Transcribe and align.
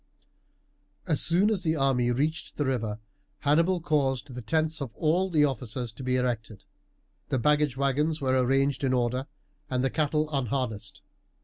As 1.05 1.21
soon 1.21 1.51
as 1.51 1.61
the 1.61 1.75
army 1.75 2.09
reached 2.09 2.57
the 2.57 2.65
river 2.65 2.97
Hannibal 3.41 3.79
caused 3.79 4.33
the 4.33 4.41
tents 4.41 4.81
of 4.81 4.95
all 4.95 5.29
the 5.29 5.45
officers 5.45 5.91
to 5.91 6.01
be 6.01 6.15
erected. 6.15 6.65
The 7.29 7.37
baggage 7.37 7.77
wagons 7.77 8.19
were 8.19 8.35
arranged 8.41 8.83
in 8.83 8.93
order, 8.93 9.27
and 9.69 9.83
the 9.83 9.91
cattle 9.91 10.27
unharnessed. 10.31 11.03